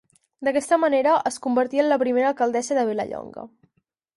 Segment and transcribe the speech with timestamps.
[0.45, 3.49] D'aquesta manera es convertí en la primera alcaldessa de Vilallonga.